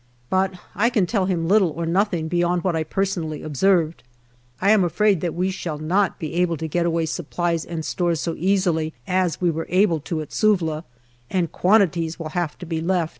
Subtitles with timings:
[0.31, 4.01] But I can tell him little or nothing beyond what I personally observed.
[4.59, 8.19] I am afraid that we shall not be able to get away supplies and stores
[8.19, 10.85] so easily as we were able to at Suvla,
[11.29, 13.09] and quantities will have to be left.